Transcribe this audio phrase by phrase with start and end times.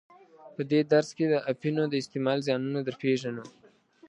[0.55, 3.45] په دې درس کې د اپینو د استعمال زیانونه در پیژنو.